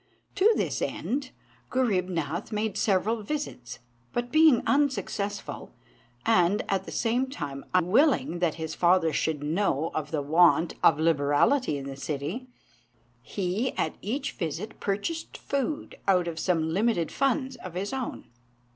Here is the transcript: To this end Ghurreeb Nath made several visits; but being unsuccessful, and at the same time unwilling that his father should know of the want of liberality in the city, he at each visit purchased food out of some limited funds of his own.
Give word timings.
To 0.33 0.51
this 0.57 0.81
end 0.81 1.29
Ghurreeb 1.69 2.09
Nath 2.09 2.51
made 2.51 2.75
several 2.75 3.21
visits; 3.21 3.77
but 4.13 4.31
being 4.31 4.63
unsuccessful, 4.65 5.75
and 6.25 6.63
at 6.67 6.85
the 6.85 6.91
same 6.91 7.29
time 7.29 7.65
unwilling 7.75 8.39
that 8.39 8.55
his 8.55 8.73
father 8.73 9.13
should 9.13 9.43
know 9.43 9.91
of 9.93 10.09
the 10.09 10.23
want 10.23 10.73
of 10.81 10.99
liberality 10.99 11.77
in 11.77 11.85
the 11.85 11.95
city, 11.95 12.47
he 13.21 13.73
at 13.77 13.93
each 14.01 14.31
visit 14.31 14.79
purchased 14.79 15.37
food 15.37 15.95
out 16.07 16.27
of 16.27 16.39
some 16.39 16.69
limited 16.73 17.11
funds 17.11 17.55
of 17.57 17.75
his 17.75 17.93
own. 17.93 18.25